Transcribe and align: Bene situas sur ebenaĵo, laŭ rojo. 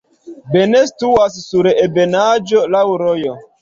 Bene 0.55 0.81
situas 0.93 1.37
sur 1.51 1.71
ebenaĵo, 1.87 2.67
laŭ 2.77 2.87
rojo. 3.09 3.43